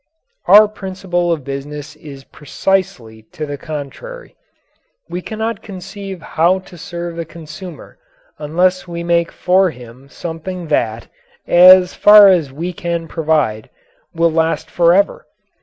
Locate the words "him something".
9.69-10.69